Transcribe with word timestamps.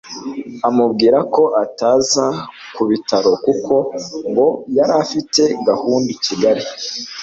amubwira 0.67 1.17
ko 1.35 1.43
ataza 1.63 2.25
ku 2.75 2.81
bitaro 2.89 3.31
kuko 3.45 3.73
ngo 4.29 4.47
yari 4.77 4.93
afite 5.03 5.41
gahunda 5.67 6.07
i 6.15 6.17
Kigali 6.25 6.61